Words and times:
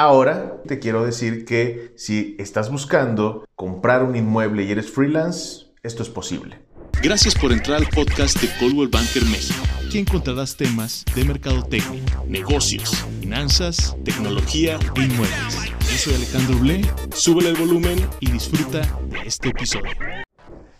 Ahora 0.00 0.62
te 0.66 0.78
quiero 0.78 1.04
decir 1.04 1.44
que 1.44 1.92
si 1.94 2.34
estás 2.38 2.70
buscando 2.70 3.46
comprar 3.54 4.02
un 4.02 4.16
inmueble 4.16 4.64
y 4.64 4.70
eres 4.70 4.90
freelance, 4.90 5.66
esto 5.82 6.02
es 6.02 6.08
posible. 6.08 6.58
Gracias 7.02 7.34
por 7.34 7.52
entrar 7.52 7.76
al 7.76 7.86
podcast 7.86 8.40
de 8.40 8.48
Coldwell 8.58 8.88
Banker 8.88 9.26
México. 9.26 9.60
Aquí 9.84 9.98
encontrarás 9.98 10.56
temas 10.56 11.04
de 11.14 11.26
mercadotecnia, 11.26 12.02
negocios, 12.26 13.04
finanzas, 13.20 13.94
tecnología 14.02 14.78
e 14.96 15.02
inmuebles. 15.02 15.70
Yo 15.80 15.98
soy 15.98 16.14
Alejandro 16.14 16.58
Blé, 16.60 16.80
súbele 17.12 17.50
el 17.50 17.56
volumen 17.58 17.98
y 18.20 18.30
disfruta 18.30 18.80
de 19.10 19.18
este 19.26 19.50
episodio. 19.50 19.92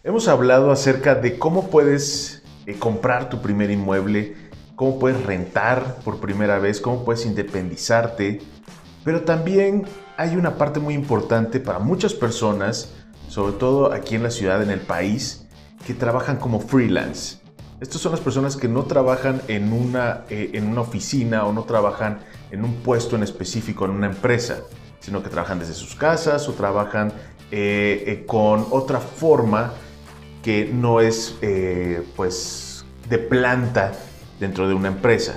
Hemos 0.02 0.28
hablado 0.28 0.70
acerca 0.70 1.14
de 1.14 1.38
cómo 1.38 1.68
puedes 1.68 2.42
eh, 2.64 2.78
comprar 2.78 3.28
tu 3.28 3.42
primer 3.42 3.70
inmueble, 3.70 4.34
cómo 4.76 4.98
puedes 4.98 5.22
rentar 5.24 5.96
por 6.06 6.20
primera 6.20 6.58
vez, 6.58 6.80
cómo 6.80 7.04
puedes 7.04 7.26
independizarte, 7.26 8.40
pero 9.10 9.22
también 9.22 9.86
hay 10.16 10.36
una 10.36 10.56
parte 10.56 10.78
muy 10.78 10.94
importante 10.94 11.58
para 11.58 11.80
muchas 11.80 12.14
personas, 12.14 12.92
sobre 13.26 13.54
todo 13.54 13.92
aquí 13.92 14.14
en 14.14 14.22
la 14.22 14.30
ciudad, 14.30 14.62
en 14.62 14.70
el 14.70 14.78
país, 14.78 15.48
que 15.84 15.94
trabajan 15.94 16.36
como 16.36 16.60
freelance. 16.60 17.38
Estas 17.80 18.00
son 18.00 18.12
las 18.12 18.20
personas 18.20 18.56
que 18.56 18.68
no 18.68 18.84
trabajan 18.84 19.42
en 19.48 19.72
una, 19.72 20.26
eh, 20.30 20.52
en 20.54 20.68
una 20.68 20.82
oficina 20.82 21.44
o 21.44 21.52
no 21.52 21.64
trabajan 21.64 22.20
en 22.52 22.64
un 22.64 22.72
puesto 22.84 23.16
en 23.16 23.24
específico 23.24 23.84
en 23.84 23.90
una 23.90 24.06
empresa, 24.06 24.58
sino 25.00 25.24
que 25.24 25.28
trabajan 25.28 25.58
desde 25.58 25.74
sus 25.74 25.96
casas 25.96 26.48
o 26.48 26.52
trabajan 26.52 27.12
eh, 27.50 28.04
eh, 28.06 28.24
con 28.28 28.64
otra 28.70 29.00
forma 29.00 29.72
que 30.40 30.70
no 30.72 31.00
es 31.00 31.34
pues 32.14 32.84
de 33.08 33.18
planta 33.18 33.90
dentro 34.38 34.68
de 34.68 34.74
una 34.74 34.86
empresa, 34.86 35.34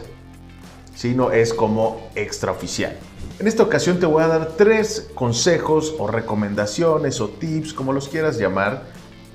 sino 0.93 1.31
es 1.31 1.55
como 1.55 2.11
extraoficial. 2.13 2.99
En 3.39 3.47
esta 3.47 3.63
ocasión 3.63 3.99
te 3.99 4.05
voy 4.05 4.23
a 4.23 4.27
dar 4.27 4.51
tres 4.57 5.09
consejos 5.15 5.95
o 5.97 6.07
recomendaciones 6.07 7.19
o 7.19 7.29
tips, 7.29 7.73
como 7.73 7.91
los 7.91 8.07
quieras 8.07 8.37
llamar, 8.37 8.83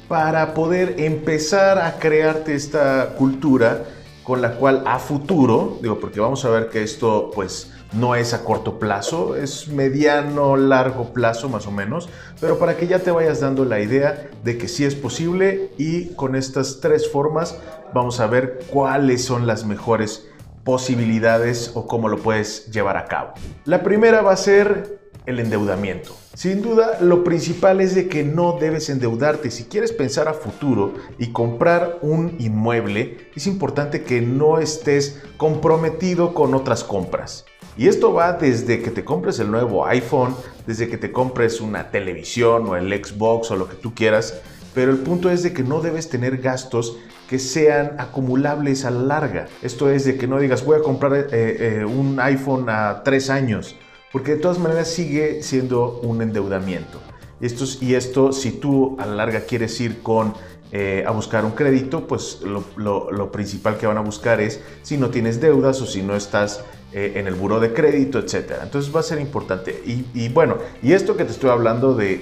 para 0.07 0.55
poder 0.55 0.95
empezar 0.99 1.79
a 1.79 1.99
crearte 1.99 2.55
esta 2.55 3.15
cultura 3.19 3.85
con 4.23 4.41
la 4.41 4.53
cual 4.53 4.85
a 4.87 4.99
futuro, 4.99 5.79
digo, 5.83 5.99
porque 5.99 6.21
vamos 6.21 6.45
a 6.45 6.51
ver 6.51 6.69
que 6.69 6.83
esto 6.83 7.31
pues 7.35 7.73
no 7.93 8.15
es 8.15 8.35
a 8.35 8.45
corto 8.45 8.79
plazo, 8.79 9.35
es 9.35 9.69
mediano, 9.69 10.57
largo 10.57 11.13
plazo 11.13 11.49
más 11.49 11.67
o 11.67 11.71
menos, 11.71 12.09
pero 12.41 12.59
para 12.59 12.77
que 12.77 12.87
ya 12.87 13.01
te 13.01 13.11
vayas 13.11 13.41
dando 13.41 13.65
la 13.65 13.81
idea 13.81 14.31
de 14.45 14.59
que 14.59 14.69
sí 14.69 14.85
es 14.85 14.95
posible 14.95 15.73
y 15.79 16.15
con 16.15 16.37
estas 16.37 16.81
tres 16.81 17.11
formas 17.11 17.57
vamos 17.95 18.21
a 18.21 18.27
ver 18.27 18.61
cuáles 18.71 19.25
son 19.25 19.47
las 19.47 19.65
mejores 19.65 20.28
posibilidades 20.69 21.73
o 21.73 21.87
cómo 21.87 22.11
lo 22.11 22.19
puedes 22.19 22.71
llevar 22.71 22.99
a 22.99 23.07
cabo. 23.07 23.33
La 23.65 23.83
primera 23.83 24.21
va 24.21 24.33
a 24.33 24.37
ser 24.37 25.01
el 25.25 25.41
endeudamiento. 25.41 26.15
Sin 26.35 26.61
duda, 26.61 26.99
lo 27.01 27.25
principal 27.25 27.81
es 27.81 27.95
de 27.95 28.07
que 28.07 28.23
no 28.23 28.59
debes 28.61 28.91
endeudarte. 28.91 29.51
Si 29.51 29.65
quieres 29.65 29.93
pensar 29.93 30.29
a 30.29 30.35
futuro 30.35 30.93
y 31.19 31.33
comprar 31.33 31.97
un 32.03 32.37
inmueble, 32.39 33.31
es 33.35 33.47
importante 33.47 34.03
que 34.03 34.21
no 34.21 34.59
estés 34.59 35.23
comprometido 35.39 36.35
con 36.35 36.53
otras 36.53 36.85
compras. 36.85 37.47
Y 37.79 37.89
esto 37.89 38.13
va 38.13 38.35
desde 38.35 38.83
que 38.83 38.91
te 38.91 39.07
compres 39.07 39.39
el 39.39 39.51
nuevo 39.51 39.87
iPhone, 39.87 40.37
desde 40.67 40.91
que 40.91 40.99
te 40.99 41.13
compres 41.13 41.63
una 41.63 41.91
televisión 41.91 42.67
o 42.67 42.77
el 42.77 42.93
Xbox 42.93 43.51
o 43.53 43.57
lo 43.57 43.71
que 43.71 43.77
tú 43.77 43.95
quieras, 43.95 44.39
pero 44.79 44.93
el 44.93 44.99
punto 44.99 45.29
es 45.29 45.43
de 45.43 45.53
que 45.53 45.65
no 45.65 45.81
debes 45.81 46.09
tener 46.09 46.37
gastos 46.37 46.99
que 47.29 47.41
sean 47.41 47.97
acumulables 47.99 48.85
a 48.85 48.93
la 48.93 49.01
larga. 49.01 49.49
Esto 49.61 49.91
es 49.91 50.05
de 50.05 50.17
que 50.17 50.29
no 50.29 50.39
digas 50.39 50.65
voy 50.65 50.79
a 50.79 50.83
comprar 50.83 51.15
eh, 51.15 51.27
eh, 51.33 51.85
un 51.85 52.21
iPhone 52.21 52.71
a 52.71 53.03
tres 53.03 53.29
años, 53.29 53.75
porque 54.13 54.37
de 54.37 54.37
todas 54.37 54.61
maneras 54.61 54.87
sigue 54.87 55.43
siendo 55.43 55.99
un 56.05 56.23
endeudamiento. 56.23 57.01
Esto, 57.41 57.65
y 57.81 57.95
esto, 57.95 58.31
si 58.33 58.53
tú 58.53 58.97
a 59.01 59.07
la 59.07 59.17
larga 59.17 59.41
quieres 59.41 59.81
ir 59.81 60.01
con 60.01 60.35
eh, 60.71 61.03
a 61.05 61.11
buscar 61.11 61.45
un 61.45 61.57
crédito, 61.57 62.07
pues 62.07 62.39
lo, 62.77 63.33
principal 63.33 63.79
que 63.79 63.89
van 63.89 63.99
a 63.99 64.03
buscar 64.03 64.41
es 64.41 64.61
si 64.83 64.97
no 64.97 65.11
tienes 65.11 65.41
deudas 65.41 65.81
o 65.81 65.87
si 65.87 66.03
no 66.03 66.15
estás 66.15 66.63
en 66.93 67.27
el 67.27 67.35
buro 67.35 67.61
de 67.61 67.73
crédito, 67.75 68.19
etc. 68.19 68.53
Entonces 68.63 68.95
va 68.95 69.01
a 69.01 69.03
ser 69.03 69.21
importante. 69.21 69.83
Y, 70.15 70.29
bueno, 70.31 70.57
y 70.83 70.93
esto 70.93 71.17
que 71.17 71.25
te 71.25 71.33
estoy 71.33 71.51
hablando 71.51 71.95
de, 71.95 72.19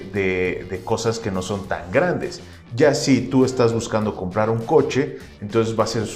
de 0.69 0.81
cosas 0.85 1.19
que 1.19 1.31
no 1.31 1.43
son 1.43 1.69
tan 1.69 1.91
grandes. 1.93 2.41
Ya 2.75 2.95
si 2.95 3.21
tú 3.23 3.45
estás 3.45 3.73
buscando 3.73 4.15
comprar 4.17 4.51
un 4.51 4.59
coche, 4.59 5.19
entonces 5.41 5.79
va 5.79 5.85
a 5.85 5.87
ser 5.87 6.07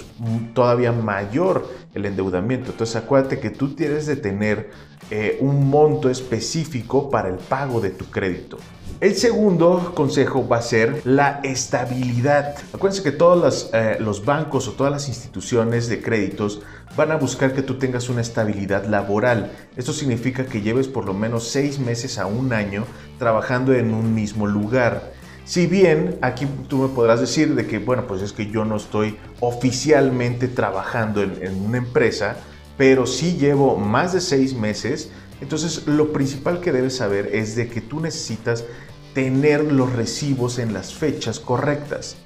todavía 0.52 0.92
mayor 0.92 1.68
el 1.94 2.06
endeudamiento. 2.06 2.72
Entonces 2.72 2.96
acuérdate 2.96 3.38
que 3.38 3.50
tú 3.50 3.74
tienes 3.74 4.06
de 4.06 4.16
tener 4.16 4.70
eh, 5.10 5.38
un 5.40 5.70
monto 5.70 6.10
específico 6.10 7.08
para 7.08 7.28
el 7.28 7.36
pago 7.36 7.80
de 7.80 7.90
tu 7.90 8.06
crédito. 8.06 8.58
El 9.00 9.16
segundo 9.16 9.94
consejo 9.94 10.46
va 10.46 10.58
a 10.58 10.62
ser 10.62 11.00
la 11.06 11.40
estabilidad. 11.42 12.54
Acuérdense 12.74 13.02
que 13.02 13.12
todos 13.12 13.70
eh, 13.72 13.96
los 13.98 14.26
bancos 14.26 14.68
o 14.68 14.72
todas 14.72 14.92
las 14.92 15.08
instituciones 15.08 15.88
de 15.88 16.02
créditos 16.02 16.60
van 16.98 17.10
a 17.10 17.16
buscar 17.16 17.54
que 17.54 17.62
tú 17.62 17.78
tengas 17.78 18.10
una 18.10 18.20
estabilidad 18.20 18.84
laboral. 18.84 19.52
Esto 19.74 19.94
significa 19.94 20.44
que 20.44 20.60
lleves 20.60 20.86
por 20.86 21.06
lo 21.06 21.14
menos 21.14 21.48
seis 21.48 21.78
meses 21.78 22.18
a 22.18 22.26
un 22.26 22.52
año 22.52 22.84
trabajando 23.18 23.72
en 23.72 23.94
un 23.94 24.14
mismo 24.14 24.46
lugar. 24.46 25.14
Si 25.46 25.66
bien 25.66 26.18
aquí 26.20 26.46
tú 26.68 26.76
me 26.76 26.88
podrás 26.88 27.20
decir 27.20 27.54
de 27.54 27.66
que, 27.66 27.78
bueno, 27.78 28.06
pues 28.06 28.20
es 28.20 28.34
que 28.34 28.50
yo 28.50 28.66
no 28.66 28.76
estoy 28.76 29.16
oficialmente 29.40 30.46
trabajando 30.46 31.22
en, 31.22 31.64
una 31.64 31.78
empresa, 31.78 32.36
pero 32.76 33.06
sí 33.06 33.38
llevo 33.38 33.78
más 33.78 34.12
de 34.12 34.20
seis 34.20 34.52
meses, 34.52 35.10
entonces 35.40 35.86
lo 35.86 36.12
principal 36.12 36.60
que 36.60 36.70
debes 36.70 36.96
saber 36.96 37.30
es 37.32 37.56
de 37.56 37.66
que 37.70 37.80
tú 37.80 37.98
necesitas 37.98 38.64
tener 39.14 39.72
los 39.72 39.92
recibos 39.92 40.58
en 40.58 40.72
las 40.72 40.94
fechas 40.94 41.40
correctas. 41.40 42.16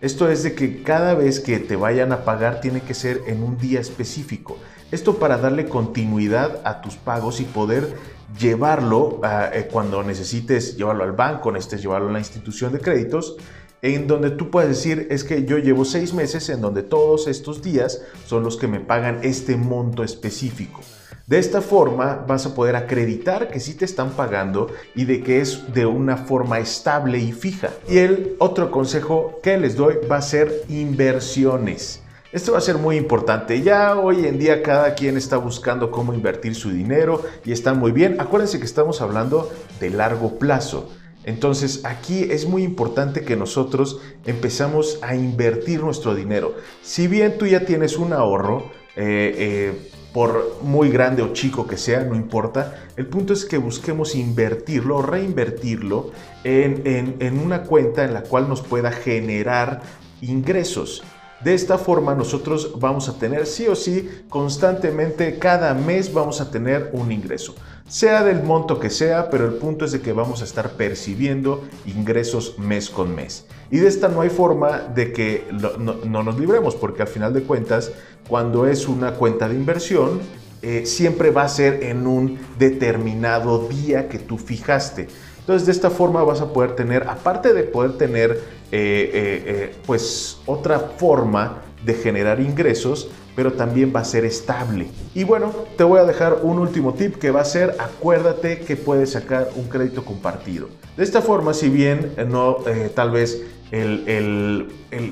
Esto 0.00 0.30
es 0.30 0.44
de 0.44 0.54
que 0.54 0.82
cada 0.82 1.14
vez 1.14 1.40
que 1.40 1.58
te 1.58 1.74
vayan 1.74 2.12
a 2.12 2.24
pagar 2.24 2.60
tiene 2.60 2.82
que 2.82 2.94
ser 2.94 3.22
en 3.26 3.42
un 3.42 3.58
día 3.58 3.80
específico. 3.80 4.56
Esto 4.92 5.18
para 5.18 5.38
darle 5.38 5.68
continuidad 5.68 6.60
a 6.64 6.80
tus 6.80 6.94
pagos 6.94 7.40
y 7.40 7.44
poder 7.44 7.94
llevarlo 8.38 9.20
eh, 9.24 9.68
cuando 9.70 10.02
necesites 10.02 10.76
llevarlo 10.76 11.04
al 11.04 11.12
banco, 11.12 11.50
necesites 11.50 11.82
llevarlo 11.82 12.10
a 12.10 12.12
la 12.12 12.20
institución 12.20 12.72
de 12.72 12.78
créditos, 12.78 13.36
en 13.82 14.06
donde 14.06 14.30
tú 14.30 14.50
puedes 14.50 14.70
decir 14.70 15.08
es 15.10 15.24
que 15.24 15.44
yo 15.44 15.58
llevo 15.58 15.84
seis 15.84 16.14
meses 16.14 16.48
en 16.48 16.60
donde 16.60 16.82
todos 16.82 17.26
estos 17.26 17.62
días 17.62 18.02
son 18.24 18.44
los 18.44 18.56
que 18.56 18.68
me 18.68 18.80
pagan 18.80 19.20
este 19.22 19.56
monto 19.56 20.04
específico. 20.04 20.80
De 21.28 21.38
esta 21.38 21.60
forma 21.60 22.24
vas 22.26 22.46
a 22.46 22.54
poder 22.54 22.74
acreditar 22.74 23.48
que 23.48 23.60
sí 23.60 23.74
te 23.74 23.84
están 23.84 24.12
pagando 24.12 24.68
y 24.94 25.04
de 25.04 25.22
que 25.22 25.42
es 25.42 25.74
de 25.74 25.84
una 25.84 26.16
forma 26.16 26.58
estable 26.58 27.18
y 27.18 27.32
fija. 27.32 27.68
Y 27.86 27.98
el 27.98 28.34
otro 28.38 28.70
consejo 28.70 29.38
que 29.42 29.58
les 29.58 29.76
doy 29.76 29.96
va 30.10 30.16
a 30.16 30.22
ser 30.22 30.62
inversiones. 30.70 32.02
Esto 32.32 32.52
va 32.52 32.58
a 32.58 32.62
ser 32.62 32.78
muy 32.78 32.96
importante. 32.96 33.60
Ya 33.60 33.98
hoy 33.98 34.24
en 34.24 34.38
día 34.38 34.62
cada 34.62 34.94
quien 34.94 35.18
está 35.18 35.36
buscando 35.36 35.90
cómo 35.90 36.14
invertir 36.14 36.54
su 36.54 36.70
dinero 36.70 37.20
y 37.44 37.52
está 37.52 37.74
muy 37.74 37.92
bien. 37.92 38.18
Acuérdense 38.22 38.58
que 38.58 38.64
estamos 38.64 39.02
hablando 39.02 39.52
de 39.80 39.90
largo 39.90 40.38
plazo. 40.38 40.88
Entonces 41.24 41.84
aquí 41.84 42.22
es 42.30 42.46
muy 42.46 42.62
importante 42.62 43.20
que 43.20 43.36
nosotros 43.36 44.00
empezamos 44.24 44.98
a 45.02 45.14
invertir 45.14 45.82
nuestro 45.82 46.14
dinero. 46.14 46.54
Si 46.82 47.06
bien 47.06 47.36
tú 47.36 47.46
ya 47.46 47.66
tienes 47.66 47.98
un 47.98 48.14
ahorro, 48.14 48.70
eh, 48.96 49.34
eh, 49.36 49.90
por 50.12 50.58
muy 50.62 50.90
grande 50.90 51.22
o 51.22 51.32
chico 51.32 51.66
que 51.66 51.76
sea, 51.76 52.04
no 52.04 52.14
importa, 52.14 52.86
el 52.96 53.06
punto 53.06 53.32
es 53.32 53.44
que 53.44 53.58
busquemos 53.58 54.14
invertirlo 54.14 54.96
o 54.96 55.02
reinvertirlo 55.02 56.12
en, 56.44 57.16
en 57.18 57.38
una 57.38 57.62
cuenta 57.62 58.04
en 58.04 58.14
la 58.14 58.22
cual 58.22 58.48
nos 58.48 58.62
pueda 58.62 58.90
generar 58.90 59.82
ingresos. 60.20 61.02
De 61.44 61.54
esta 61.54 61.78
forma 61.78 62.14
nosotros 62.16 62.72
vamos 62.80 63.08
a 63.08 63.16
tener 63.16 63.46
sí 63.46 63.68
o 63.68 63.76
sí 63.76 64.10
constantemente 64.28 65.38
cada 65.38 65.72
mes 65.72 66.12
vamos 66.12 66.40
a 66.40 66.50
tener 66.50 66.90
un 66.92 67.12
ingreso. 67.12 67.54
Sea 67.88 68.22
del 68.22 68.42
monto 68.42 68.78
que 68.78 68.90
sea, 68.90 69.30
pero 69.30 69.46
el 69.46 69.54
punto 69.54 69.86
es 69.86 69.92
de 69.92 70.02
que 70.02 70.12
vamos 70.12 70.42
a 70.42 70.44
estar 70.44 70.72
percibiendo 70.72 71.64
ingresos 71.86 72.58
mes 72.58 72.90
con 72.90 73.14
mes. 73.14 73.46
Y 73.70 73.78
de 73.78 73.88
esta 73.88 74.08
no 74.08 74.20
hay 74.20 74.28
forma 74.28 74.80
de 74.94 75.10
que 75.10 75.46
no, 75.50 76.22
nos 76.22 76.38
libremos, 76.38 76.76
porque 76.76 77.00
al 77.00 77.08
final 77.08 77.32
de 77.32 77.44
cuentas, 77.44 77.90
cuando 78.28 78.66
es 78.66 78.88
una 78.88 79.14
cuenta 79.14 79.48
de 79.48 79.54
inversión, 79.54 80.20
eh, 80.60 80.84
siempre 80.84 81.30
va 81.30 81.44
a 81.44 81.48
ser 81.48 81.82
en 81.82 82.06
un 82.06 82.38
determinado 82.58 83.66
día 83.68 84.10
que 84.10 84.18
tú 84.18 84.36
fijaste. 84.36 85.08
Entonces 85.40 85.64
de 85.64 85.72
esta 85.72 85.88
forma 85.88 86.22
vas 86.24 86.42
a 86.42 86.52
poder 86.52 86.76
tener, 86.76 87.08
aparte 87.08 87.54
de 87.54 87.62
poder 87.62 87.96
tener 87.96 88.32
eh, 88.70 89.10
eh, 89.46 89.74
pues 89.86 90.40
otra 90.44 90.78
forma 90.78 91.62
de 91.86 91.94
generar 91.94 92.38
ingresos, 92.38 93.08
pero 93.38 93.52
también 93.52 93.92
va 93.94 94.00
a 94.00 94.04
ser 94.04 94.24
estable. 94.24 94.88
Y 95.14 95.22
bueno, 95.22 95.52
te 95.76 95.84
voy 95.84 96.00
a 96.00 96.04
dejar 96.04 96.40
un 96.42 96.58
último 96.58 96.94
tip 96.94 97.18
que 97.18 97.30
va 97.30 97.42
a 97.42 97.44
ser, 97.44 97.76
acuérdate 97.78 98.58
que 98.58 98.74
puedes 98.74 99.12
sacar 99.12 99.50
un 99.54 99.68
crédito 99.68 100.04
compartido. 100.04 100.68
De 100.96 101.04
esta 101.04 101.22
forma, 101.22 101.54
si 101.54 101.68
bien 101.68 102.14
no, 102.26 102.56
tal 102.96 103.12
vez 103.12 103.40
el, 103.70 104.66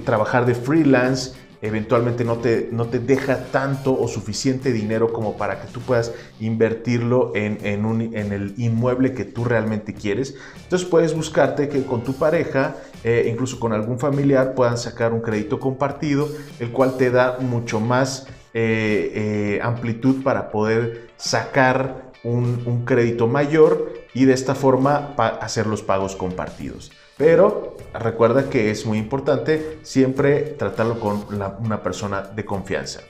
trabajar 0.05 0.45
de 0.45 0.57
freelance 0.57 1.35
eventualmente 1.63 2.25
no 2.25 2.37
te, 2.37 2.69
no 2.73 2.87
te 2.87 2.99
deja 2.99 3.47
tanto 3.51 3.99
o 3.99 4.09
suficiente 4.09 4.73
dinero 4.73 5.13
como 5.13 5.37
para 5.37 5.61
que 5.61 5.69
tú 5.69 5.81
puedas 5.81 6.13
invertirlo 6.41 7.33
en, 7.35 7.59
en, 7.63 8.33
el 8.33 8.55
inmueble 8.57 9.13
que 9.13 9.25
tú 9.25 9.45
realmente 9.45 9.95
quieres. 9.95 10.35
Entonces 10.63 10.89
puedes 10.89 11.15
buscarte 11.15 11.69
que 11.69 11.85
con 11.85 12.03
tu 12.03 12.15
pareja, 12.15 12.77
eh, 13.05 13.29
incluso 13.31 13.59
con 13.59 13.73
algún 13.73 13.99
familiar, 13.99 14.55
puedan 14.55 14.79
sacar 14.79 15.13
un 15.13 15.21
crédito 15.21 15.59
compartido, 15.59 16.29
el 16.61 16.71
cual 16.71 16.97
te 16.97 17.11
da 17.11 17.39
mucho 17.41 17.81
más 17.81 18.27
eh, 18.55 19.13
eh, 19.15 19.61
amplitud 19.63 20.23
para 20.23 20.51
poder 20.51 21.09
sacar 21.17 22.13
un, 22.25 22.63
un 22.67 22.85
crédito 22.85 23.27
mayor 23.27 23.93
y 24.15 24.25
de 24.25 24.33
esta 24.33 24.55
forma 24.55 25.15
hacer 25.17 25.67
los 25.67 25.83
pagos 25.83 26.17
compartidos. 26.17 26.91
Pero 27.17 27.77
recuerda 27.95 28.51
que 28.51 28.71
es 28.71 28.85
muy 28.85 28.99
importante 28.99 29.79
siempre 29.83 30.41
tratarlo 30.41 31.01
con 31.01 31.25
una 31.31 31.83
persona 31.83 32.23
de 32.23 32.45
confianza. 32.45 33.01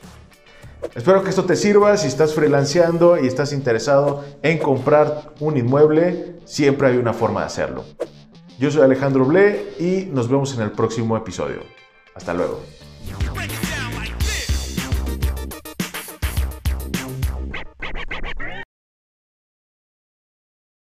Espero 0.94 1.22
que 1.22 1.30
esto 1.30 1.44
te 1.44 1.56
sirva. 1.56 1.96
Si 1.96 2.06
estás 2.06 2.34
freelanceando 2.34 3.18
y 3.18 3.26
estás 3.26 3.52
interesado 3.52 4.24
en 4.42 4.58
comprar 4.58 5.32
un 5.40 5.56
inmueble, 5.56 6.36
siempre 6.44 6.88
hay 6.88 6.96
una 6.96 7.12
forma 7.12 7.40
de 7.40 7.46
hacerlo. 7.46 7.84
Yo 8.58 8.70
soy 8.70 8.82
Alejandro 8.82 9.24
Ble 9.24 9.74
y 9.78 10.08
nos 10.12 10.28
vemos 10.28 10.54
en 10.54 10.62
el 10.62 10.70
próximo 10.70 11.16
episodio. 11.16 11.60
Hasta 12.14 12.32
luego. 12.32 12.60